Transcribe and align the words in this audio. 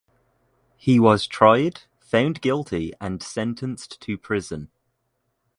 He 0.77 0.99
was 0.99 1.27
tried, 1.27 1.81
found 1.99 2.41
guilty 2.41 2.91
and 2.99 3.21
sentenced 3.21 4.01
to 4.01 4.17
prison. 4.17 4.71